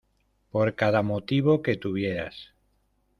por 0.49 0.73
cada 0.73 1.03
motivo 1.03 1.61
que 1.61 1.75
tuvieras 1.77 2.53